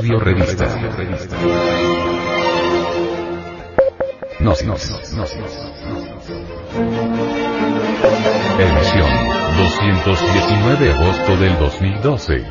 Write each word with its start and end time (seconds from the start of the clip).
Audio 0.00 0.18
Revista. 0.18 0.66
No, 4.40 4.54
no, 4.64 4.74
no, 4.74 5.26
Edición 8.58 9.10
219 9.58 10.84
de 10.86 10.92
agosto 10.94 11.36
del 11.36 11.58
2012. 11.58 12.46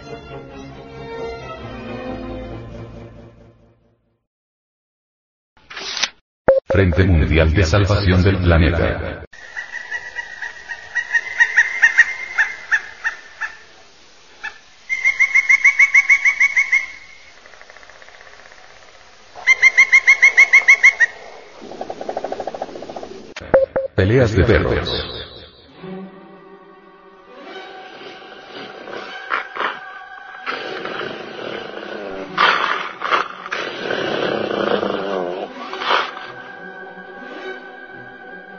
Frente 6.68 7.04
Mundial 7.04 7.52
de 7.52 7.64
Salvación 7.64 8.22
del 8.22 8.38
Planeta. 8.38 9.26
Peleas 24.10 24.36
de 24.36 24.44
perros. 24.44 24.90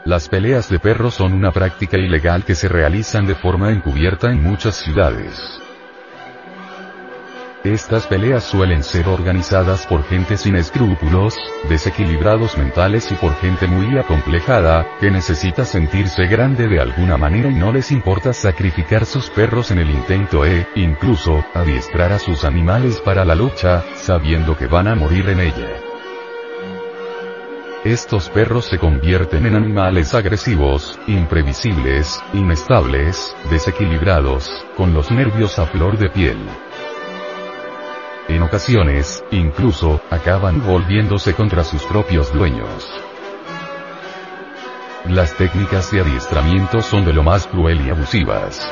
Las 0.05 0.29
peleas 0.29 0.69
de 0.69 0.79
perros 0.79 1.15
son 1.15 1.33
una 1.33 1.51
práctica 1.51 1.97
ilegal 1.97 2.45
que 2.45 2.55
se 2.55 2.69
realizan 2.69 3.27
de 3.27 3.35
forma 3.35 3.73
encubierta 3.73 4.31
en 4.31 4.41
muchas 4.41 4.77
ciudades. 4.77 5.61
Estas 7.63 8.07
peleas 8.07 8.43
suelen 8.43 8.83
ser 8.83 9.07
organizadas 9.07 9.85
por 9.85 10.03
gente 10.05 10.35
sin 10.35 10.55
escrúpulos, 10.55 11.37
desequilibrados 11.69 12.57
mentales 12.57 13.11
y 13.11 13.15
por 13.15 13.35
gente 13.35 13.67
muy 13.67 13.99
acomplejada, 13.99 14.87
que 14.99 15.11
necesita 15.11 15.63
sentirse 15.63 16.25
grande 16.25 16.67
de 16.67 16.81
alguna 16.81 17.17
manera 17.17 17.49
y 17.49 17.53
no 17.53 17.71
les 17.71 17.91
importa 17.91 18.33
sacrificar 18.33 19.05
sus 19.05 19.29
perros 19.29 19.69
en 19.69 19.77
el 19.77 19.91
intento 19.91 20.43
e, 20.43 20.65
incluso, 20.73 21.45
adiestrar 21.53 22.11
a 22.11 22.17
sus 22.17 22.45
animales 22.45 22.99
para 22.99 23.23
la 23.25 23.35
lucha, 23.35 23.83
sabiendo 23.93 24.57
que 24.57 24.65
van 24.65 24.87
a 24.87 24.95
morir 24.95 25.29
en 25.29 25.41
ella. 25.41 25.69
Estos 27.83 28.29
perros 28.29 28.65
se 28.65 28.79
convierten 28.79 29.45
en 29.45 29.55
animales 29.55 30.15
agresivos, 30.15 30.99
imprevisibles, 31.05 32.19
inestables, 32.33 33.35
desequilibrados, 33.51 34.49
con 34.75 34.95
los 34.95 35.11
nervios 35.11 35.59
a 35.59 35.67
flor 35.67 35.99
de 35.99 36.09
piel. 36.09 36.39
En 38.31 38.43
ocasiones, 38.43 39.25
incluso, 39.31 39.99
acaban 40.09 40.65
volviéndose 40.65 41.33
contra 41.33 41.65
sus 41.65 41.83
propios 41.83 42.31
dueños. 42.31 42.89
Las 45.05 45.35
técnicas 45.35 45.91
de 45.91 45.99
adiestramiento 45.99 46.81
son 46.81 47.03
de 47.03 47.11
lo 47.11 47.23
más 47.23 47.45
cruel 47.45 47.85
y 47.85 47.89
abusivas. 47.89 48.71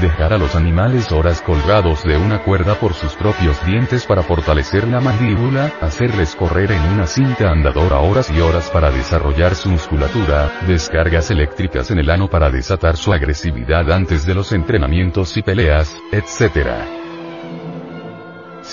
Dejar 0.00 0.32
a 0.32 0.38
los 0.38 0.56
animales 0.56 1.12
horas 1.12 1.42
colgados 1.42 2.02
de 2.04 2.16
una 2.16 2.42
cuerda 2.42 2.74
por 2.76 2.94
sus 2.94 3.12
propios 3.16 3.62
dientes 3.66 4.06
para 4.06 4.22
fortalecer 4.22 4.88
la 4.88 5.00
mandíbula, 5.00 5.70
hacerles 5.82 6.34
correr 6.34 6.72
en 6.72 6.82
una 6.84 7.06
cinta 7.06 7.50
andadora 7.50 7.98
horas 7.98 8.30
y 8.30 8.40
horas 8.40 8.70
para 8.70 8.90
desarrollar 8.90 9.54
su 9.54 9.68
musculatura, 9.68 10.50
descargas 10.66 11.30
eléctricas 11.30 11.90
en 11.90 11.98
el 11.98 12.08
ano 12.08 12.30
para 12.30 12.48
desatar 12.48 12.96
su 12.96 13.12
agresividad 13.12 13.92
antes 13.92 14.24
de 14.24 14.34
los 14.34 14.52
entrenamientos 14.52 15.36
y 15.36 15.42
peleas, 15.42 15.94
etc 16.12 17.03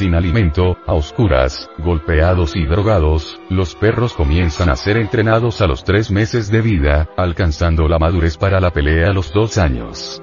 sin 0.01 0.15
alimento, 0.15 0.79
a 0.87 0.93
oscuras, 0.93 1.69
golpeados 1.77 2.55
y 2.55 2.65
drogados, 2.65 3.39
los 3.51 3.75
perros 3.75 4.13
comienzan 4.13 4.71
a 4.71 4.75
ser 4.75 4.97
entrenados 4.97 5.61
a 5.61 5.67
los 5.67 5.83
tres 5.83 6.09
meses 6.09 6.49
de 6.49 6.59
vida, 6.59 7.07
alcanzando 7.15 7.87
la 7.87 7.99
madurez 7.99 8.35
para 8.35 8.59
la 8.59 8.71
pelea 8.71 9.09
a 9.09 9.13
los 9.13 9.31
dos 9.31 9.59
años. 9.59 10.19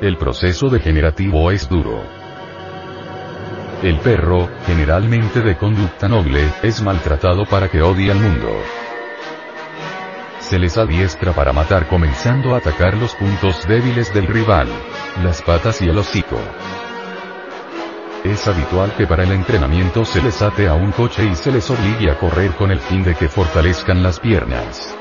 El 0.00 0.16
proceso 0.16 0.68
degenerativo 0.68 1.50
es 1.50 1.68
duro. 1.68 2.04
El 3.82 3.98
perro, 3.98 4.48
generalmente 4.64 5.40
de 5.40 5.56
conducta 5.56 6.06
noble, 6.06 6.48
es 6.62 6.80
maltratado 6.82 7.44
para 7.46 7.68
que 7.68 7.82
odie 7.82 8.12
al 8.12 8.20
mundo. 8.20 8.52
Se 10.38 10.56
les 10.60 10.78
adiestra 10.78 11.32
para 11.32 11.52
matar 11.52 11.88
comenzando 11.88 12.54
a 12.54 12.58
atacar 12.58 12.96
los 12.96 13.12
puntos 13.16 13.66
débiles 13.66 14.14
del 14.14 14.28
rival, 14.28 14.68
las 15.24 15.42
patas 15.42 15.82
y 15.82 15.88
el 15.88 15.98
hocico. 15.98 16.38
Es 18.24 18.48
habitual 18.48 18.94
que 18.96 19.06
para 19.06 19.24
el 19.24 19.32
entrenamiento 19.32 20.02
se 20.02 20.22
les 20.22 20.40
ate 20.40 20.66
a 20.66 20.72
un 20.72 20.92
coche 20.92 21.26
y 21.30 21.34
se 21.34 21.52
les 21.52 21.68
obligue 21.68 22.10
a 22.10 22.18
correr 22.18 22.52
con 22.52 22.70
el 22.70 22.80
fin 22.80 23.02
de 23.02 23.14
que 23.14 23.28
fortalezcan 23.28 24.02
las 24.02 24.18
piernas. 24.18 24.96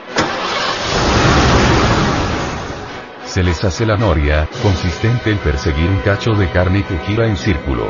Se 3.24 3.42
les 3.42 3.64
hace 3.64 3.86
la 3.86 3.96
noria, 3.96 4.50
consistente 4.62 5.32
en 5.32 5.38
perseguir 5.38 5.90
un 5.90 6.00
cacho 6.00 6.34
de 6.34 6.50
carne 6.50 6.84
que 6.84 6.98
gira 6.98 7.26
en 7.26 7.38
círculo. 7.38 7.88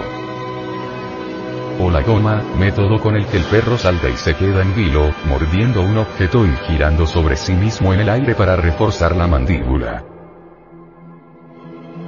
O 1.79 1.89
la 1.89 2.01
goma, 2.01 2.44
método 2.59 3.01
con 3.01 3.15
el 3.15 3.25
que 3.25 3.38
el 3.38 3.44
perro 3.45 3.79
salta 3.79 4.09
y 4.09 4.17
se 4.17 4.35
queda 4.35 4.61
en 4.61 4.75
vilo, 4.75 5.11
mordiendo 5.25 5.81
un 5.81 5.97
objeto 5.97 6.45
y 6.45 6.55
girando 6.67 7.07
sobre 7.07 7.38
sí 7.38 7.53
mismo 7.53 7.91
en 7.91 8.01
el 8.01 8.09
aire 8.09 8.35
para 8.35 8.55
reforzar 8.55 9.15
la 9.15 9.25
mandíbula. 9.25 10.12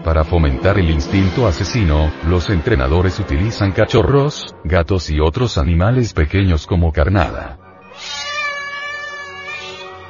Para 0.06 0.24
fomentar 0.24 0.78
el 0.78 0.92
instinto 0.92 1.48
asesino, 1.48 2.12
los 2.28 2.52
entrenadores 2.52 3.20
utilizan 3.20 3.72
cachorros, 3.72 4.56
gatos 4.64 5.10
y 5.10 5.20
otros 5.20 5.58
animales 5.58 6.14
pequeños 6.14 6.68
como 6.68 6.92
carnada. 6.92 7.58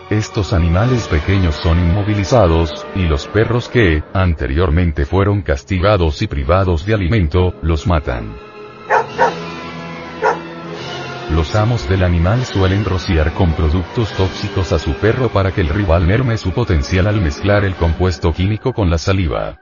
Estos 0.09 0.51
animales 0.51 1.07
pequeños 1.07 1.55
son 1.55 1.79
inmovilizados, 1.79 2.85
y 2.93 3.03
los 3.03 3.25
perros 3.27 3.69
que, 3.69 4.03
anteriormente 4.13 5.05
fueron 5.05 5.41
castigados 5.41 6.21
y 6.21 6.27
privados 6.27 6.85
de 6.85 6.93
alimento, 6.93 7.53
los 7.61 7.87
matan. 7.87 8.35
Los 11.31 11.55
amos 11.55 11.87
del 11.87 12.03
animal 12.03 12.43
suelen 12.43 12.83
rociar 12.83 13.31
con 13.31 13.53
productos 13.53 14.11
tóxicos 14.11 14.73
a 14.73 14.77
su 14.77 14.91
perro 14.95 15.29
para 15.29 15.53
que 15.53 15.61
el 15.61 15.69
rival 15.69 16.05
merme 16.05 16.37
su 16.37 16.51
potencial 16.51 17.07
al 17.07 17.21
mezclar 17.21 17.63
el 17.63 17.75
compuesto 17.75 18.33
químico 18.33 18.73
con 18.73 18.89
la 18.89 18.97
saliva. 18.97 19.61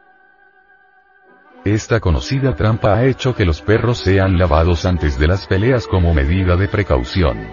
Esta 1.66 2.02
conocida 2.02 2.58
trampa 2.58 2.94
ha 2.94 3.06
hecho 3.06 3.34
que 3.34 3.46
los 3.46 3.62
perros 3.62 4.00
sean 4.00 4.38
lavados 4.38 4.86
antes 4.86 5.18
de 5.18 5.28
las 5.28 5.48
peleas 5.48 5.88
como 5.88 6.14
medida 6.14 6.58
de 6.58 6.68
precaución. 6.68 7.48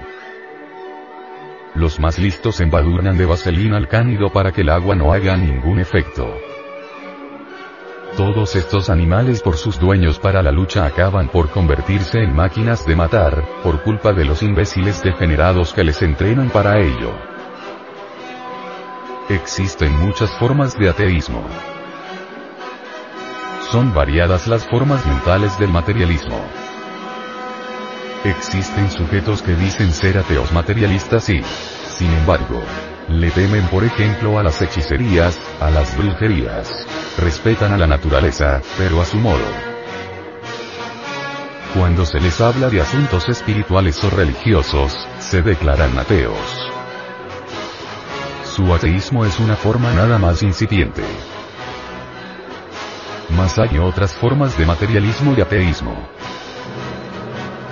Los 1.77 2.01
más 2.01 2.19
listos 2.19 2.61
embadurnan 2.61 3.17
de 3.17 3.25
vaselina 3.25 3.77
al 3.77 3.87
cánido 3.87 4.31
para 4.33 4.51
que 4.51 4.63
el 4.63 4.71
agua 4.71 4.97
no 4.97 5.13
haga 5.13 5.37
ningún 5.37 5.79
efecto. 5.79 6.29
Todos 8.17 8.57
estos 8.57 8.91
animales 8.91 9.43
por 9.43 9.57
sus 9.57 9.79
dueños 9.79 10.19
para 10.19 10.43
la 10.43 10.51
lucha 10.51 10.85
acaban 10.87 11.29
por 11.29 11.49
convertirse 11.51 12.19
en 12.19 12.35
máquinas 12.35 12.85
de 12.85 12.97
matar, 12.97 13.45
por 13.63 13.85
culpa 13.85 14.13
de 14.13 14.25
los 14.25 14.43
imbéciles 14.43 15.05
degenerados 15.05 15.73
que 15.73 15.85
les 15.85 16.03
entrenan 16.03 16.51
para 16.51 16.81
ello. 16.81 17.13
Existen 19.29 19.97
muchas 20.01 20.33
formas 20.33 20.77
de 20.77 20.89
ateísmo. 20.89 21.47
Son 23.71 23.95
variadas 23.95 24.49
las 24.49 24.67
formas 24.67 25.07
mentales 25.07 25.57
del 25.61 25.71
materialismo. 25.71 26.45
Existen 28.25 28.91
sujetos 28.91 29.43
que 29.43 29.55
dicen 29.55 29.93
ser 29.93 30.19
ateos 30.19 30.51
materialistas 30.51 31.29
y, 31.29 31.41
sin 31.89 32.13
embargo, 32.13 32.61
le 33.09 33.31
temen 33.31 33.65
por 33.69 33.85
ejemplo 33.85 34.41
a 34.41 34.43
las 34.43 34.61
hechicerías, 34.61 35.39
a 35.61 35.71
las 35.71 35.97
brujerías. 35.97 36.85
Respetan 37.17 37.73
a 37.73 37.79
la 37.79 37.87
naturaleza, 37.87 38.61
pero 38.77 39.01
a 39.01 39.05
su 39.05 39.19
modo. 39.19 39.47
Cuando 41.73 42.05
se 42.05 42.19
les 42.19 42.41
habla 42.41 42.71
de 42.71 42.81
asuntos 42.81 43.29
espirituales 43.29 44.03
o 44.03 44.11
religiosos, 44.11 45.07
se 45.21 45.43
declaran 45.43 45.97
ateos. 45.97 46.73
Su 48.43 48.75
ateísmo 48.75 49.25
es 49.25 49.39
una 49.39 49.55
forma 49.55 49.93
nada 49.93 50.19
más 50.19 50.43
incipiente. 50.43 51.05
Más 53.37 53.59
hay 53.59 53.79
otras 53.79 54.15
formas 54.15 54.59
de 54.59 54.67
materialismo 54.67 55.35
y 55.37 55.41
ateísmo. 55.41 55.95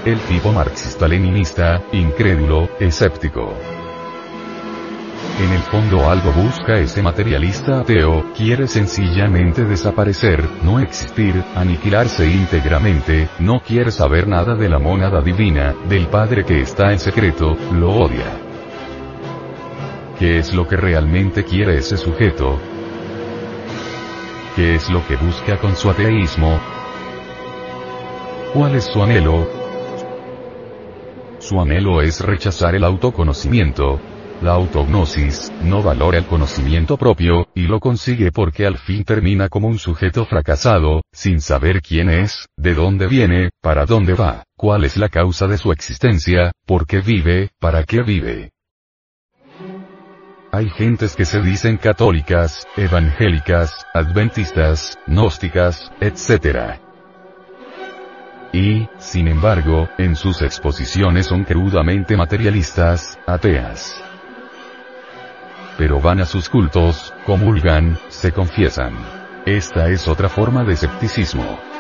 El 0.05 0.21
tipo 0.21 0.53
marxista-leninista, 0.53 1.83
incrédulo, 1.93 2.69
escéptico. 2.79 3.55
En 5.41 5.53
el 5.53 5.63
fondo 5.63 6.11
algo 6.11 6.33
busca 6.33 6.79
ese 6.79 7.01
materialista 7.01 7.81
ateo, 7.81 8.33
quiere 8.37 8.67
sencillamente 8.67 9.65
desaparecer, 9.65 10.49
no 10.65 10.81
existir, 10.81 11.45
aniquilarse 11.55 12.27
íntegramente, 12.27 13.29
no 13.39 13.61
quiere 13.61 13.93
saber 13.93 14.27
nada 14.27 14.57
de 14.57 14.69
la 14.69 14.81
mónada 14.81 15.21
divina, 15.21 15.75
del 15.89 16.09
Padre 16.09 16.45
que 16.45 16.61
está 16.61 16.91
en 16.91 16.99
secreto, 16.99 17.57
lo 17.73 17.91
odia. 17.91 18.49
¿Qué 20.19 20.39
es 20.39 20.53
lo 20.53 20.67
que 20.67 20.77
realmente 20.77 21.45
quiere 21.45 21.79
ese 21.79 21.97
sujeto? 21.97 22.59
¿Qué 24.59 24.75
es 24.75 24.91
lo 24.91 25.07
que 25.07 25.15
busca 25.15 25.57
con 25.57 25.77
su 25.77 25.89
ateísmo? 25.89 26.59
¿Cuál 28.53 28.75
es 28.75 28.87
su 28.87 29.01
anhelo? 29.01 29.49
Su 31.39 31.61
anhelo 31.61 32.03
es 32.03 32.21
rechazar 32.21 32.75
el 32.75 32.83
autoconocimiento. 32.83 34.01
La 34.43 34.55
autognosis, 34.55 35.53
no 35.63 35.81
valora 35.85 36.19
el 36.19 36.27
conocimiento 36.27 36.97
propio, 36.97 37.47
y 37.55 37.69
lo 37.69 37.79
consigue 37.79 38.33
porque 38.33 38.67
al 38.67 38.79
fin 38.79 39.05
termina 39.05 39.49
como 39.49 39.69
un 39.69 39.79
sujeto 39.79 40.25
fracasado, 40.25 41.03
sin 41.13 41.41
saber 41.41 41.81
quién 41.81 42.11
es, 42.11 42.47
de 42.57 42.75
dónde 42.75 43.07
viene, 43.07 43.51
para 43.63 43.87
dónde 43.87 44.15
va, 44.15 44.43
cuál 44.57 44.83
es 44.83 44.97
la 44.97 45.09
causa 45.09 45.47
de 45.47 45.57
su 45.57 45.71
existencia, 45.71 46.51
por 46.67 46.85
qué 46.85 47.01
vive, 47.01 47.51
para 47.61 47.85
qué 47.85 48.03
vive. 48.03 48.51
Hay 50.51 50.71
gentes 50.71 51.15
que 51.15 51.27
se 51.27 51.43
dicen 51.43 51.77
católicas, 51.77 52.67
evangélicas, 52.75 53.87
adventistas, 53.93 54.99
gnósticas, 55.07 55.93
etc. 56.01 56.81
Y, 58.55 58.89
sin 58.97 59.29
embargo, 59.29 59.91
en 59.99 60.17
sus 60.17 60.41
exposiciones 60.41 61.27
son 61.27 61.45
crudamente 61.45 62.17
materialistas, 62.17 63.19
ateas. 63.27 64.03
Pero 65.77 66.01
van 66.01 66.23
a 66.23 66.25
sus 66.25 66.49
cultos, 66.49 67.13
comulgan, 67.27 67.99
se 68.09 68.33
confiesan. 68.33 68.95
Esta 69.45 69.91
es 69.91 70.09
otra 70.09 70.31
forma 70.31 70.65
de 70.65 70.73
escepticismo. 70.73 71.78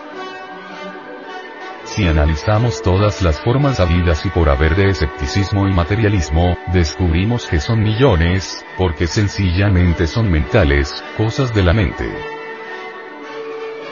Si 1.98 2.06
analizamos 2.06 2.80
todas 2.80 3.22
las 3.22 3.40
formas 3.40 3.80
habidas 3.80 4.24
y 4.24 4.30
por 4.30 4.48
haber 4.48 4.76
de 4.76 4.88
escepticismo 4.88 5.66
y 5.66 5.72
materialismo, 5.72 6.56
descubrimos 6.72 7.48
que 7.48 7.58
son 7.58 7.82
millones, 7.82 8.64
porque 8.76 9.08
sencillamente 9.08 10.06
son 10.06 10.30
mentales, 10.30 11.02
cosas 11.16 11.52
de 11.52 11.64
la 11.64 11.72
mente. 11.72 12.08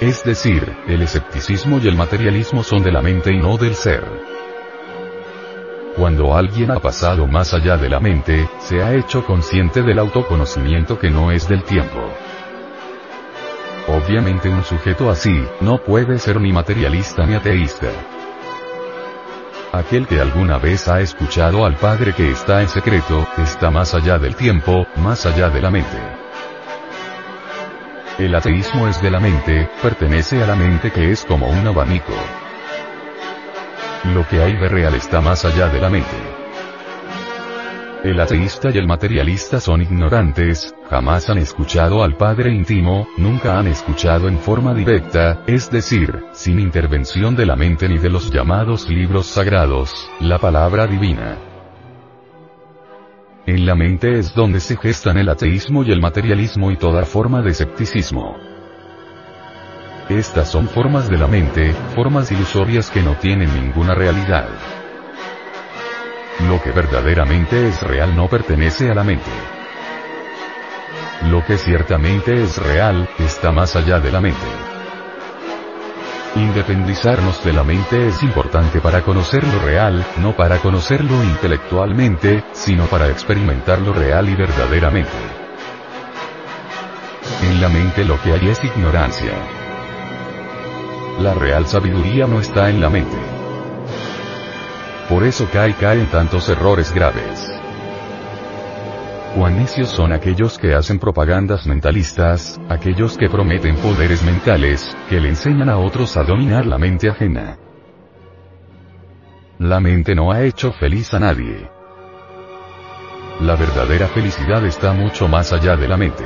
Es 0.01 0.23
decir, 0.23 0.73
el 0.87 1.03
escepticismo 1.03 1.81
y 1.83 1.89
el 1.89 1.97
materialismo 1.97 2.63
son 2.63 2.85
de 2.85 2.93
la 2.93 3.03
mente 3.03 3.33
y 3.33 3.39
no 3.39 3.57
del 3.57 3.75
ser. 3.75 4.05
Cuando 5.97 6.37
alguien 6.37 6.71
ha 6.71 6.79
pasado 6.79 7.27
más 7.27 7.55
allá 7.55 7.77
de 7.77 7.89
la 7.89 7.99
mente, 7.99 8.49
se 8.61 8.85
ha 8.85 8.95
hecho 8.95 9.25
consciente 9.27 9.83
del 9.83 9.99
autoconocimiento 9.99 10.97
que 10.97 11.11
no 11.11 11.33
es 11.33 11.49
del 11.49 11.65
tiempo. 11.65 12.09
Obviamente 14.07 14.49
un 14.49 14.63
sujeto 14.63 15.11
así, 15.11 15.45
no 15.61 15.79
puede 15.79 16.21
ser 16.21 16.41
ni 16.41 16.53
materialista 16.53 17.27
ni 17.27 17.35
ateísta. 17.35 17.89
Aquel 19.73 20.07
que 20.07 20.21
alguna 20.21 20.59
vez 20.59 20.87
ha 20.87 21.01
escuchado 21.01 21.67
al 21.67 21.75
Padre 21.75 22.13
que 22.15 22.31
está 22.31 22.63
en 22.63 22.69
secreto, 22.69 23.27
está 23.37 23.69
más 23.73 23.95
allá 23.95 24.17
del 24.17 24.37
tiempo, 24.37 24.87
más 24.95 25.27
allá 25.27 25.49
de 25.49 25.61
la 25.61 25.73
mente. 25.73 25.99
El 28.17 28.33
ateísmo 28.33 28.87
es 28.87 29.03
de 29.03 29.11
la 29.11 29.19
mente, 29.19 29.69
pertenece 29.83 30.41
a 30.41 30.47
la 30.47 30.55
mente 30.55 30.93
que 30.93 31.11
es 31.11 31.25
como 31.25 31.49
un 31.49 31.67
abanico. 31.67 32.15
Lo 34.15 34.25
que 34.29 34.41
hay 34.41 34.57
de 34.57 34.69
real 34.69 34.95
está 34.95 35.21
más 35.21 35.45
allá 35.45 35.69
de 35.69 35.81
la 35.81 35.91
mente. 35.91 36.36
El 38.07 38.21
ateísta 38.21 38.71
y 38.73 38.79
el 38.79 38.87
materialista 38.87 39.59
son 39.59 39.83
ignorantes, 39.83 40.73
jamás 40.89 41.29
han 41.29 41.39
escuchado 41.39 42.05
al 42.05 42.17
Padre 42.17 42.55
íntimo, 42.55 43.09
nunca 43.17 43.59
han 43.59 43.67
escuchado 43.67 44.29
en 44.29 44.39
forma 44.39 44.75
directa, 44.75 45.43
es 45.49 45.73
decir, 45.73 46.23
sin 46.31 46.61
intervención 46.61 47.35
de 47.35 47.47
la 47.47 47.57
mente 47.57 47.89
ni 47.89 47.99
de 47.99 48.09
los 48.09 48.31
llamados 48.31 48.89
libros 48.89 49.27
sagrados, 49.27 49.93
la 50.21 50.39
palabra 50.39 50.87
divina. 50.87 51.37
En 53.45 53.67
la 53.67 53.75
mente 53.75 54.21
es 54.21 54.33
donde 54.33 54.61
se 54.61 54.77
gestan 54.77 55.19
el 55.19 55.29
ateísmo 55.29 55.83
y 55.83 55.91
el 55.91 56.01
materialismo 56.01 56.71
y 56.71 56.77
toda 56.77 57.05
forma 57.07 57.43
de 57.43 57.51
escepticismo. 57.51 58.37
Estas 60.09 60.49
son 60.49 60.69
formas 60.69 61.11
de 61.11 61.19
la 61.19 61.27
mente, 61.27 61.73
formas 61.97 62.31
ilusorias 62.31 62.89
que 62.89 63.03
no 63.03 63.17
tienen 63.17 63.53
ninguna 63.53 63.97
realidad. 63.97 64.76
Lo 66.41 66.63
que 66.63 66.71
verdaderamente 66.71 67.69
es 67.69 67.83
real 67.83 68.15
no 68.15 68.29
pertenece 68.29 68.91
a 68.91 68.95
la 68.95 69.05
mente. 69.05 69.31
Lo 71.31 71.45
que 71.45 71.57
ciertamente 71.57 72.43
es 72.43 72.59
real, 72.59 73.09
está 73.19 73.53
más 73.53 73.75
allá 73.75 73.99
de 74.01 74.13
la 74.13 74.21
mente. 74.21 74.47
Independizarnos 76.37 77.43
de 77.43 77.55
la 77.55 77.65
mente 77.65 78.09
es 78.09 78.23
importante 78.23 78.83
para 78.83 79.01
conocer 79.01 79.43
lo 79.45 79.59
real, 79.61 80.05
no 80.19 80.37
para 80.37 80.59
conocerlo 80.59 81.25
intelectualmente, 81.25 82.45
sino 82.53 82.85
para 82.85 83.09
experimentar 83.09 83.81
lo 83.81 83.95
real 83.95 84.29
y 84.29 84.35
verdaderamente. 84.35 85.11
En 87.43 87.61
la 87.63 87.71
mente 87.71 88.05
lo 88.05 88.21
que 88.21 88.35
hay 88.35 88.49
es 88.51 88.63
ignorancia. 88.63 89.33
La 91.21 91.33
real 91.33 91.67
sabiduría 91.67 92.27
no 92.27 92.41
está 92.41 92.69
en 92.69 92.83
la 92.83 92.91
mente. 92.91 93.36
Por 95.09 95.23
eso 95.23 95.49
cae 95.53 95.75
caen 95.75 96.07
tantos 96.07 96.49
errores 96.49 96.93
graves. 96.93 97.49
Cuán 99.37 99.69
son 99.69 100.13
aquellos 100.13 100.59
que 100.59 100.75
hacen 100.75 100.99
propagandas 100.99 101.67
mentalistas, 101.67 102.59
aquellos 102.69 103.19
que 103.19 103.29
prometen 103.29 103.77
poderes 103.77 104.25
mentales, 104.25 104.97
que 105.11 105.21
le 105.21 105.29
enseñan 105.29 105.69
a 105.69 105.77
otros 105.79 106.17
a 106.17 106.25
dominar 106.25 106.65
la 106.67 106.79
mente 106.79 107.11
ajena. 107.11 107.59
La 109.59 109.79
mente 109.79 110.15
no 110.15 110.33
ha 110.33 110.43
hecho 110.43 110.73
feliz 110.73 111.13
a 111.15 111.21
nadie. 111.21 111.71
La 113.41 113.55
verdadera 113.57 114.09
felicidad 114.09 114.65
está 114.65 114.93
mucho 114.93 115.29
más 115.29 115.53
allá 115.53 115.77
de 115.77 115.87
la 115.87 115.99
mente. 115.99 116.25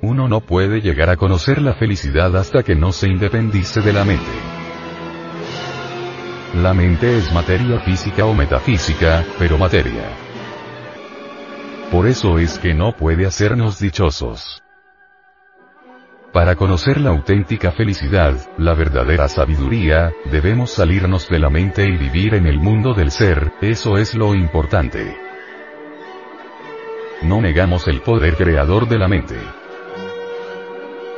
Uno 0.00 0.28
no 0.28 0.40
puede 0.40 0.80
llegar 0.80 1.10
a 1.10 1.16
conocer 1.16 1.60
la 1.60 1.74
felicidad 1.74 2.36
hasta 2.36 2.62
que 2.62 2.76
no 2.76 2.92
se 2.92 3.08
independice 3.08 3.80
de 3.80 3.92
la 3.92 4.04
mente. 4.04 4.55
La 6.54 6.72
mente 6.72 7.18
es 7.18 7.32
materia 7.32 7.80
física 7.80 8.24
o 8.24 8.32
metafísica, 8.32 9.24
pero 9.38 9.58
materia. 9.58 10.08
Por 11.90 12.06
eso 12.06 12.38
es 12.38 12.58
que 12.58 12.72
no 12.72 12.96
puede 12.96 13.26
hacernos 13.26 13.78
dichosos. 13.78 14.62
Para 16.32 16.54
conocer 16.54 17.00
la 17.00 17.10
auténtica 17.10 17.72
felicidad, 17.72 18.34
la 18.58 18.74
verdadera 18.74 19.28
sabiduría, 19.28 20.12
debemos 20.30 20.70
salirnos 20.70 21.28
de 21.28 21.38
la 21.38 21.50
mente 21.50 21.84
y 21.84 21.96
vivir 21.96 22.34
en 22.34 22.46
el 22.46 22.58
mundo 22.58 22.94
del 22.94 23.10
ser, 23.10 23.52
eso 23.60 23.98
es 23.98 24.14
lo 24.14 24.34
importante. 24.34 25.16
No 27.22 27.40
negamos 27.40 27.88
el 27.88 28.02
poder 28.02 28.36
creador 28.36 28.88
de 28.88 28.98
la 28.98 29.08
mente. 29.08 29.36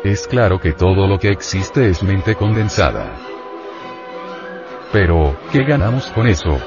Es 0.04 0.26
claro 0.26 0.60
que 0.60 0.72
todo 0.72 1.06
lo 1.06 1.18
que 1.18 1.28
existe 1.28 1.88
es 1.88 2.02
mente 2.02 2.34
condensada. 2.34 3.18
Pero, 4.92 5.36
¿qué 5.52 5.64
ganamos 5.64 6.06
con 6.06 6.26
eso? 6.26 6.58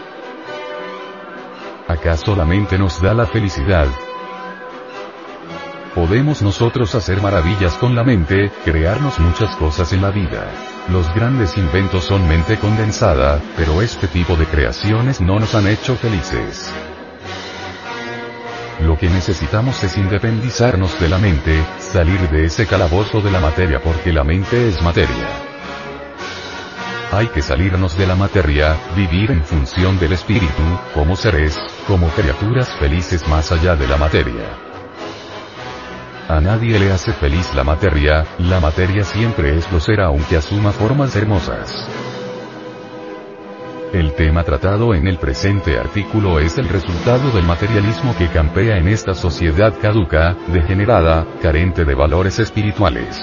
¿Acaso 1.88 2.36
la 2.36 2.46
mente 2.46 2.78
nos 2.78 3.02
da 3.02 3.14
la 3.14 3.26
felicidad? 3.26 3.88
Podemos 5.96 6.42
nosotros 6.42 6.94
hacer 6.96 7.22
maravillas 7.22 7.74
con 7.76 7.96
la 7.96 8.04
mente, 8.04 8.52
crearnos 8.64 9.20
muchas 9.20 9.56
cosas 9.58 9.92
en 9.92 10.02
la 10.02 10.12
vida. 10.12 10.50
Los 10.90 11.14
grandes 11.14 11.58
inventos 11.58 12.06
son 12.06 12.28
mente 12.30 12.58
condensada, 12.58 13.42
pero 13.58 13.82
este 13.82 14.08
tipo 14.08 14.36
de 14.36 14.46
creaciones 14.46 15.20
no 15.20 15.40
nos 15.40 15.54
han 15.56 15.68
hecho 15.68 15.96
felices. 15.96 16.72
Lo 18.82 18.98
que 18.98 19.10
necesitamos 19.10 19.84
es 19.84 19.98
independizarnos 19.98 20.98
de 21.00 21.10
la 21.10 21.18
mente, 21.18 21.60
salir 21.80 22.20
de 22.30 22.46
ese 22.46 22.66
calabozo 22.68 23.20
de 23.20 23.32
la 23.32 23.40
materia 23.40 23.82
porque 23.82 24.14
la 24.14 24.24
mente 24.24 24.70
es 24.70 24.82
materia. 24.82 25.51
Hay 27.12 27.28
que 27.28 27.42
salirnos 27.42 27.98
de 27.98 28.08
la 28.08 28.16
materia, 28.16 28.78
vivir 28.96 29.32
en 29.32 29.44
función 29.44 30.00
del 30.00 30.14
espíritu, 30.14 30.64
como 30.94 31.18
seres, 31.18 31.60
como 31.86 32.08
criaturas 32.08 32.70
felices 32.80 33.28
más 33.28 33.52
allá 33.52 33.76
de 33.76 33.86
la 33.86 33.98
materia. 33.98 34.72
A 36.30 36.40
nadie 36.40 36.80
le 36.80 36.90
hace 36.90 37.12
feliz 37.12 37.54
la 37.54 37.66
materia, 37.66 38.26
la 38.40 38.62
materia 38.62 39.04
siempre 39.04 39.58
es 39.58 39.70
lo 39.74 39.82
ser 39.82 40.00
aunque 40.00 40.38
asuma 40.38 40.72
formas 40.72 41.14
hermosas. 41.18 41.86
El 43.92 44.14
tema 44.14 44.46
tratado 44.46 44.96
en 44.96 45.06
el 45.06 45.18
presente 45.18 45.78
artículo 45.78 46.40
es 46.40 46.58
el 46.58 46.70
resultado 46.70 47.30
del 47.32 47.44
materialismo 47.44 48.16
que 48.18 48.30
campea 48.30 48.78
en 48.78 48.88
esta 48.88 49.14
sociedad 49.16 49.74
caduca, 49.82 50.38
degenerada, 50.48 51.28
carente 51.42 51.84
de 51.84 51.94
valores 51.94 52.40
espirituales. 52.40 53.22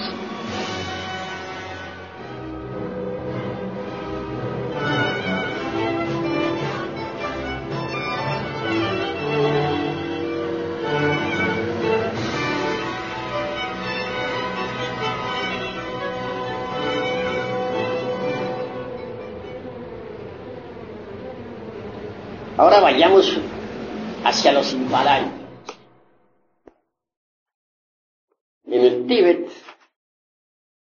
En 28.68 28.84
el 28.84 29.06
Tíbet 29.06 29.50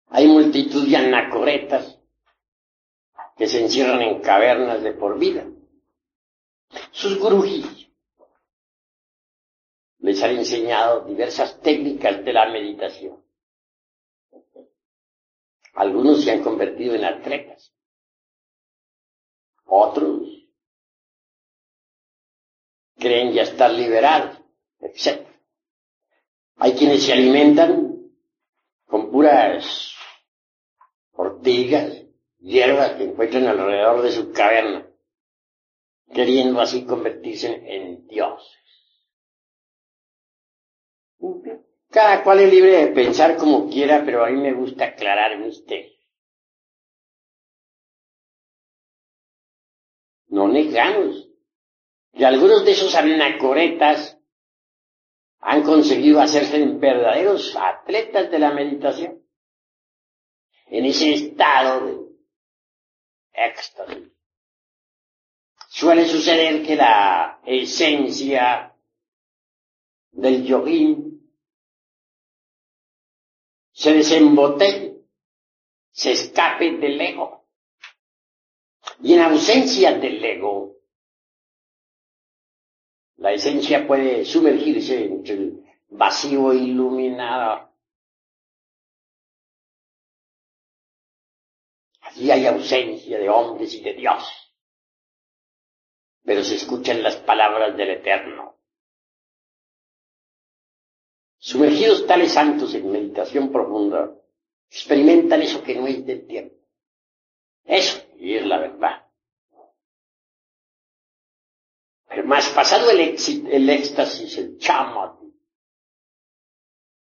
hay 0.09 0.27
multitud 0.27 0.85
de 0.89 0.97
anacoretas 0.97 1.97
que 3.37 3.47
se 3.47 3.61
encierran 3.61 4.01
en 4.01 4.21
cavernas 4.21 4.83
de 4.83 4.91
por 4.91 5.17
vida. 5.17 5.45
Sus 6.91 7.17
gurujis 7.17 7.89
les 9.99 10.21
han 10.21 10.31
enseñado 10.31 11.05
diversas 11.05 11.61
técnicas 11.61 12.25
de 12.25 12.33
la 12.33 12.49
meditación. 12.49 13.23
Algunos 15.75 16.23
se 16.23 16.31
han 16.31 16.43
convertido 16.43 16.93
en 16.93 17.05
atletas. 17.05 17.73
Otros 19.65 20.27
creen 22.97 23.31
ya 23.31 23.43
estar 23.43 23.71
liberados, 23.71 24.41
etc. 24.79 25.36
Hay 26.67 26.73
quienes 26.73 27.05
se 27.05 27.13
alimentan 27.13 28.11
con 28.87 29.09
puras 29.09 29.93
ortigas, 31.13 32.03
hierbas 32.39 32.91
que 32.97 33.05
encuentran 33.05 33.47
alrededor 33.47 34.01
de 34.01 34.11
su 34.11 34.33
caverna, 34.33 34.85
queriendo 36.13 36.59
así 36.59 36.85
convertirse 36.85 37.53
en 37.73 38.05
dioses. 38.07 38.59
Cada 41.89 42.21
cual 42.25 42.41
es 42.41 42.51
libre 42.51 42.85
de 42.85 42.87
pensar 42.87 43.37
como 43.37 43.69
quiera, 43.69 44.03
pero 44.03 44.25
a 44.25 44.29
mí 44.29 44.41
me 44.41 44.51
gusta 44.51 44.87
aclarar 44.87 45.39
misterios. 45.39 46.05
No 50.27 50.49
negamos 50.49 51.29
que 52.11 52.25
algunos 52.25 52.65
de 52.65 52.71
esos 52.73 52.93
anacoretas 52.93 54.16
han 55.49 55.63
conseguido 55.63 56.19
hacerse 56.19 56.61
verdaderos 56.65 57.55
atletas 57.55 58.29
de 58.29 58.37
la 58.37 58.51
meditación. 58.51 59.23
En 60.65 60.83
ese 60.83 61.13
estado 61.13 61.85
de 61.85 62.07
éxtasis. 63.31 64.11
Suele 65.69 66.05
suceder 66.05 66.65
que 66.65 66.75
la 66.75 67.39
esencia 67.45 68.75
del 70.11 70.45
yogín 70.45 71.31
se 73.71 73.93
desembotelle, 73.93 74.97
se 75.91 76.11
escape 76.11 76.73
del 76.73 76.99
ego. 76.99 77.47
Y 79.01 79.13
en 79.13 79.21
ausencia 79.21 79.97
del 79.97 80.21
ego, 80.21 80.75
la 83.17 83.33
esencia 83.33 83.87
puede 83.87 84.25
sumergirse 84.25 85.05
entre 85.05 85.33
el 85.33 85.65
vacío 85.89 86.53
iluminado. 86.53 87.71
Allí 92.01 92.31
hay 92.31 92.45
ausencia 92.45 93.17
de 93.17 93.29
hombres 93.29 93.73
y 93.73 93.81
de 93.81 93.93
Dios. 93.93 94.53
Pero 96.23 96.43
se 96.43 96.55
escuchan 96.55 97.01
las 97.01 97.17
palabras 97.17 97.75
del 97.75 97.89
Eterno. 97.89 98.55
Sumergidos 101.39 102.05
tales 102.05 102.33
santos 102.33 102.73
en 102.73 102.91
meditación 102.91 103.51
profunda, 103.51 104.11
experimentan 104.69 105.41
eso 105.41 105.63
que 105.63 105.75
no 105.75 105.87
es 105.87 106.05
del 106.05 106.27
tiempo. 106.27 106.55
Eso, 107.63 108.05
y 108.19 108.35
es 108.35 108.45
la 108.45 108.59
verdad. 108.59 109.06
Pero 112.07 112.23
más 112.25 112.49
pasado 112.49 112.89
el, 112.89 112.99
el 112.99 113.69
éxtasis, 113.69 114.37
el 114.37 114.57
chama, 114.57 115.19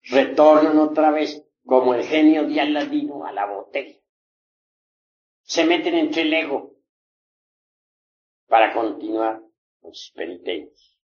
retornan 0.03 0.79
otra 0.79 1.11
vez 1.11 1.45
como 1.65 1.95
el 1.95 2.05
genio 2.05 2.47
de 2.47 2.61
Aladino 2.61 3.25
a 3.25 3.33
la 3.33 3.47
botella. 3.47 3.99
Se 5.43 5.65
meten 5.65 5.95
entre 5.95 6.23
el 6.23 6.35
ego 6.35 6.75
para 8.47 8.73
continuar 8.73 9.43
con 9.81 9.95
sus 9.95 10.13
penitencias. 10.13 10.99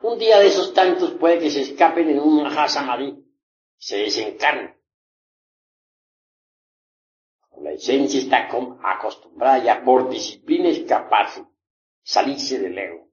Un 0.00 0.18
día 0.18 0.38
de 0.38 0.46
esos 0.46 0.72
tantos 0.74 1.12
puede 1.12 1.38
que 1.38 1.50
se 1.50 1.62
escapen 1.62 2.08
en 2.08 2.20
un 2.20 2.42
Mahasamadhi 2.42 3.24
se 3.76 3.98
desencarnen. 3.98 4.76
La 7.60 7.72
esencia 7.72 8.20
está 8.20 8.48
acostumbrada 8.82 9.62
ya 9.62 9.84
por 9.84 10.08
disciplina 10.08 10.68
escaparse 10.68 11.44
salirse 12.08 12.58
del 12.58 12.78
ego. 12.78 13.10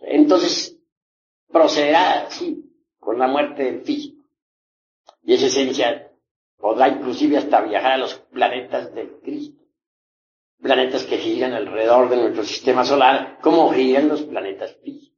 Entonces, 0.00 0.76
procederá 1.46 2.26
así, 2.26 2.64
con 2.98 3.20
la 3.20 3.28
muerte 3.28 3.62
del 3.62 3.82
físico. 3.82 4.24
Y 5.22 5.34
esa 5.34 5.46
esencia 5.46 6.12
podrá 6.56 6.88
inclusive 6.88 7.38
hasta 7.38 7.60
viajar 7.60 7.92
a 7.92 7.98
los 7.98 8.14
planetas 8.14 8.92
del 8.94 9.20
Cristo. 9.20 9.62
Planetas 10.60 11.04
que 11.04 11.18
giran 11.18 11.52
alrededor 11.52 12.08
de 12.08 12.16
nuestro 12.16 12.42
sistema 12.42 12.84
solar, 12.84 13.38
como 13.40 13.72
giran 13.72 14.08
los 14.08 14.22
planetas 14.22 14.76
físicos. 14.82 15.16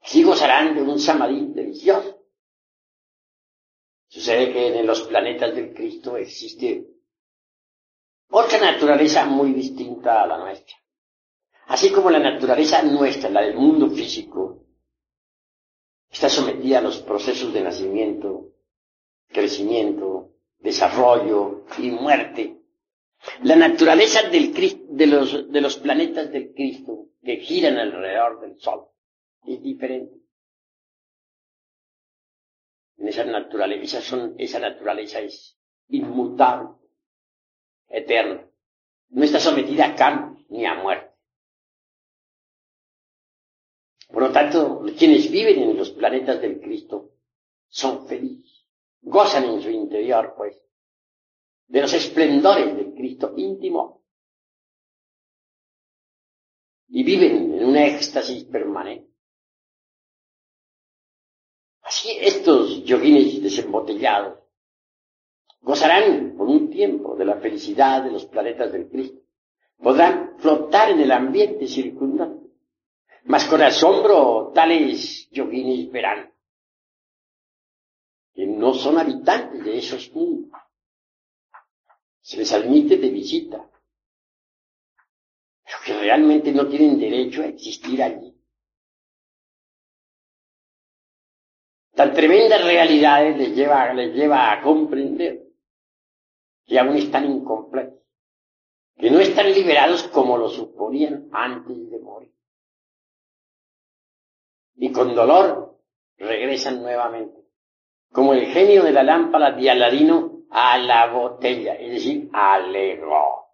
Así 0.00 0.22
gozarán 0.22 0.74
de 0.74 0.82
un 0.82 0.98
samadhi 0.98 1.52
delicioso. 1.52 2.24
Sucede 4.08 4.54
que 4.54 4.78
en 4.78 4.86
los 4.86 5.02
planetas 5.02 5.54
del 5.54 5.74
Cristo 5.74 6.16
existe 6.16 6.95
otra 8.30 8.58
naturaleza 8.58 9.24
muy 9.24 9.52
distinta 9.52 10.22
a 10.22 10.26
la 10.26 10.38
nuestra. 10.38 10.76
Así 11.66 11.90
como 11.90 12.10
la 12.10 12.18
naturaleza 12.18 12.82
nuestra, 12.82 13.30
la 13.30 13.42
del 13.42 13.56
mundo 13.56 13.90
físico, 13.90 14.64
está 16.10 16.28
sometida 16.28 16.78
a 16.78 16.82
los 16.82 16.98
procesos 16.98 17.52
de 17.52 17.62
nacimiento, 17.62 18.52
crecimiento, 19.28 20.30
desarrollo 20.58 21.64
y 21.78 21.90
muerte. 21.90 22.60
La 23.42 23.56
naturaleza 23.56 24.28
del 24.28 24.52
de, 24.90 25.06
los, 25.06 25.50
de 25.50 25.60
los 25.60 25.76
planetas 25.78 26.30
del 26.30 26.52
Cristo 26.54 27.08
que 27.22 27.38
giran 27.38 27.78
alrededor 27.78 28.40
del 28.40 28.58
Sol 28.60 28.86
es 29.46 29.62
diferente. 29.62 30.16
En 32.98 33.08
esa 33.08 34.00
son, 34.00 34.34
esa 34.38 34.58
naturaleza 34.58 35.20
es 35.20 35.58
inmutable 35.88 36.85
eterna. 37.88 38.48
No 39.10 39.24
está 39.24 39.40
sometida 39.40 39.86
a 39.86 39.94
cambio 39.94 40.44
ni 40.48 40.66
a 40.66 40.74
muerte. 40.74 41.14
Por 44.08 44.22
lo 44.22 44.32
tanto, 44.32 44.84
quienes 44.96 45.30
viven 45.30 45.62
en 45.62 45.76
los 45.76 45.90
planetas 45.90 46.40
del 46.40 46.60
Cristo 46.60 47.12
son 47.68 48.06
felices. 48.06 48.66
Gozan 49.02 49.44
en 49.44 49.62
su 49.62 49.70
interior, 49.70 50.34
pues, 50.36 50.60
de 51.66 51.80
los 51.80 51.92
esplendores 51.92 52.76
del 52.76 52.94
Cristo 52.94 53.34
íntimo. 53.36 54.04
Y 56.88 57.02
viven 57.02 57.54
en 57.54 57.64
un 57.64 57.76
éxtasis 57.76 58.44
permanente. 58.44 59.12
Así 61.82 62.16
estos 62.20 62.84
yoguines 62.84 63.42
desembotellados 63.42 64.45
Gozarán 65.66 66.36
por 66.36 66.46
un 66.46 66.70
tiempo 66.70 67.16
de 67.16 67.24
la 67.24 67.40
felicidad 67.40 68.04
de 68.04 68.12
los 68.12 68.24
planetas 68.26 68.70
del 68.70 68.88
Cristo. 68.88 69.20
Podrán 69.76 70.38
flotar 70.38 70.90
en 70.90 71.00
el 71.00 71.10
ambiente 71.10 71.66
circundante. 71.66 72.46
Mas 73.24 73.46
con 73.46 73.60
asombro 73.60 74.52
tales 74.54 75.28
yoguinis 75.30 75.90
verán 75.90 76.32
que 78.32 78.46
no 78.46 78.74
son 78.74 78.96
habitantes 78.96 79.64
de 79.64 79.78
esos 79.78 80.12
mundos. 80.12 80.52
Se 82.20 82.36
les 82.36 82.52
admite 82.52 82.96
de 82.98 83.10
visita, 83.10 83.68
pero 85.64 85.78
que 85.84 85.98
realmente 85.98 86.52
no 86.52 86.68
tienen 86.68 87.00
derecho 87.00 87.42
a 87.42 87.46
existir 87.46 88.00
allí. 88.04 88.32
Tan 91.92 92.14
tremendas 92.14 92.62
realidades 92.62 93.36
les 93.36 93.56
lleva, 93.56 93.92
les 93.94 94.14
lleva 94.14 94.52
a 94.52 94.62
comprender 94.62 95.45
que 96.66 96.78
aún 96.78 96.96
están 96.96 97.24
incompletos, 97.24 98.02
que 98.96 99.10
no 99.10 99.20
están 99.20 99.52
liberados 99.52 100.04
como 100.04 100.36
lo 100.36 100.48
suponían 100.48 101.28
antes 101.32 101.90
de 101.90 101.98
morir. 101.98 102.32
Y 104.76 104.90
con 104.92 105.14
dolor 105.14 105.78
regresan 106.18 106.82
nuevamente, 106.82 107.40
como 108.12 108.34
el 108.34 108.46
genio 108.46 108.82
de 108.82 108.92
la 108.92 109.02
lámpara 109.02 109.52
de 109.52 109.70
Aladino 109.70 110.42
a 110.50 110.78
la 110.78 111.12
botella, 111.12 111.74
es 111.74 111.92
decir, 111.92 112.30
al 112.32 112.74
ego. 112.74 113.46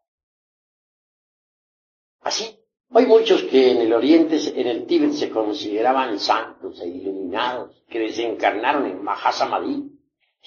Así, 2.20 2.58
hay 2.90 3.06
muchos 3.06 3.42
que 3.44 3.72
en 3.72 3.78
el 3.78 3.92
Oriente, 3.92 4.38
en 4.54 4.66
el 4.66 4.86
Tíbet, 4.86 5.12
se 5.12 5.30
consideraban 5.30 6.18
santos 6.18 6.80
e 6.80 6.88
iluminados, 6.88 7.82
que 7.88 7.98
desencarnaron 7.98 8.86
en 8.86 9.02
Mahasamadhi, 9.02 9.90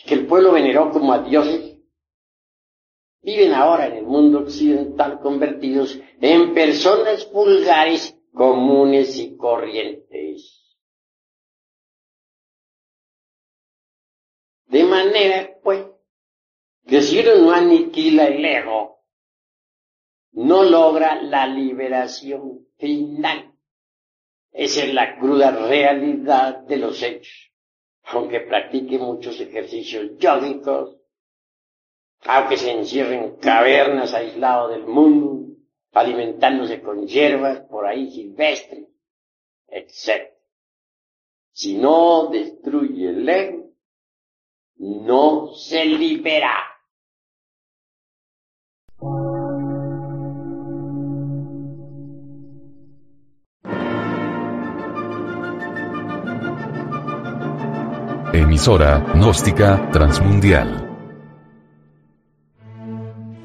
que 0.05 0.13
el 0.13 0.25
pueblo 0.25 0.51
veneró 0.51 0.91
como 0.91 1.13
a 1.13 1.19
dioses 1.19 1.74
viven 3.25 3.53
ahora 3.53 3.87
en 3.87 3.93
el 3.93 4.05
mundo 4.05 4.41
occidental 4.41 5.19
convertidos 5.19 5.99
en 6.21 6.53
personas 6.53 7.29
vulgares, 7.31 8.15
comunes 8.31 9.17
y 9.17 9.35
corrientes. 9.35 10.77
De 14.67 14.83
manera, 14.83 15.57
pues, 15.63 15.85
que 16.85 17.01
si 17.01 17.19
uno 17.19 17.35
no 17.37 17.51
aniquila 17.51 18.27
el 18.27 18.45
ego, 18.45 19.03
no 20.33 20.63
logra 20.63 21.19
la 21.21 21.47
liberación 21.47 22.67
final. 22.77 23.53
Esa 24.51 24.83
es 24.83 24.93
la 24.93 25.17
cruda 25.17 25.49
realidad 25.51 26.59
de 26.59 26.77
los 26.77 27.01
hechos. 27.01 27.51
Aunque 28.03 28.41
practique 28.41 28.99
muchos 28.99 29.39
ejercicios 29.39 30.11
yógicos, 30.19 30.95
aunque 32.27 32.57
se 32.57 32.71
encierren 32.71 33.23
en 33.23 33.35
cavernas 33.37 34.13
aislados 34.13 34.71
del 34.71 34.85
mundo, 34.85 35.55
alimentándose 35.93 36.81
con 36.81 37.07
hierbas 37.07 37.61
por 37.61 37.85
ahí 37.85 38.11
silvestres, 38.11 38.85
etc. 39.67 40.31
Si 41.51 41.77
no 41.77 42.27
destruye 42.27 43.09
el 43.09 43.29
ego, 43.29 43.69
no 44.77 45.53
se 45.53 45.85
libera. 45.85 46.53
Emisora, 58.33 58.99
gnóstica, 59.13 59.89
transmundial. 59.91 60.84